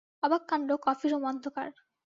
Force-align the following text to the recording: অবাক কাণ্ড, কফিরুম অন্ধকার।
অবাক 0.23 0.43
কাণ্ড, 0.49 0.69
কফিরুম 0.85 1.23
অন্ধকার। 1.25 1.67